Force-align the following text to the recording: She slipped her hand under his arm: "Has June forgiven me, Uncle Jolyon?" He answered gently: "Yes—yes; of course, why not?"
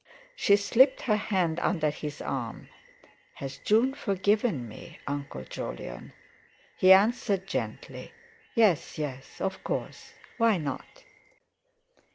She 0.35 0.55
slipped 0.55 1.03
her 1.03 1.15
hand 1.15 1.59
under 1.59 1.91
his 1.91 2.23
arm: 2.23 2.69
"Has 3.35 3.59
June 3.59 3.93
forgiven 3.93 4.67
me, 4.67 4.97
Uncle 5.05 5.43
Jolyon?" 5.43 6.13
He 6.75 6.91
answered 6.91 7.45
gently: 7.45 8.11
"Yes—yes; 8.55 9.39
of 9.39 9.63
course, 9.63 10.13
why 10.39 10.57
not?" 10.57 11.03